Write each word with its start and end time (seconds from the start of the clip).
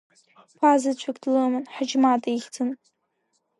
Ԥа-заҵәык 0.57 1.17
длыман, 1.23 1.65
Ҳаџьмаҭ 1.73 2.23
ихьӡын. 2.29 2.69